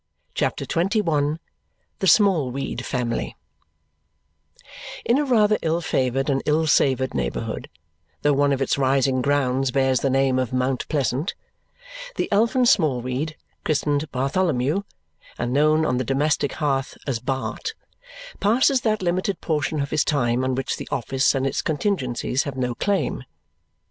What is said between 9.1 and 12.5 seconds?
grounds bears the name of Mount Pleasant, the